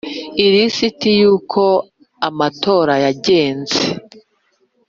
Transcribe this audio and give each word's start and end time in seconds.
ilisiti 0.45 1.09
yuko 1.19 1.63
amatora 2.27 2.93
yagenze 3.05 3.81